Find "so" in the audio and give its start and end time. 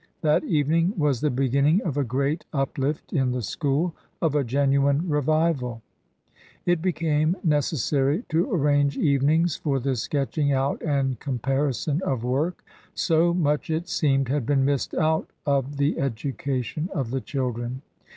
12.95-13.31